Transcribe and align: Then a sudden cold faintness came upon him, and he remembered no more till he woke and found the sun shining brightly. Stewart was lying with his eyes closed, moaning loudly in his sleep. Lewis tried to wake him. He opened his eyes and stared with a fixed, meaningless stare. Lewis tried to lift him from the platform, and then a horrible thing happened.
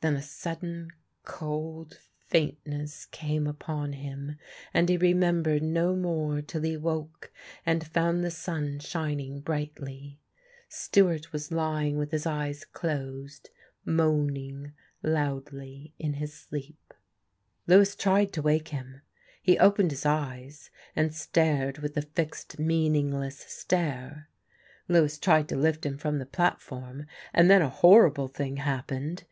Then 0.00 0.14
a 0.14 0.22
sudden 0.22 0.92
cold 1.24 1.98
faintness 2.28 3.06
came 3.06 3.48
upon 3.48 3.94
him, 3.94 4.38
and 4.72 4.88
he 4.88 4.96
remembered 4.96 5.60
no 5.64 5.96
more 5.96 6.40
till 6.40 6.62
he 6.62 6.76
woke 6.76 7.32
and 7.66 7.84
found 7.84 8.22
the 8.22 8.30
sun 8.30 8.78
shining 8.78 9.40
brightly. 9.40 10.20
Stewart 10.68 11.32
was 11.32 11.50
lying 11.50 11.98
with 11.98 12.12
his 12.12 12.26
eyes 12.26 12.64
closed, 12.64 13.50
moaning 13.84 14.70
loudly 15.02 15.94
in 15.98 16.12
his 16.12 16.32
sleep. 16.32 16.94
Lewis 17.66 17.96
tried 17.96 18.32
to 18.34 18.40
wake 18.42 18.68
him. 18.68 19.00
He 19.42 19.58
opened 19.58 19.90
his 19.90 20.06
eyes 20.06 20.70
and 20.94 21.12
stared 21.12 21.78
with 21.78 21.96
a 21.96 22.02
fixed, 22.02 22.60
meaningless 22.60 23.38
stare. 23.48 24.28
Lewis 24.86 25.18
tried 25.18 25.48
to 25.48 25.56
lift 25.56 25.84
him 25.84 25.98
from 25.98 26.18
the 26.20 26.24
platform, 26.24 27.04
and 27.34 27.50
then 27.50 27.62
a 27.62 27.68
horrible 27.68 28.28
thing 28.28 28.58
happened. 28.58 29.24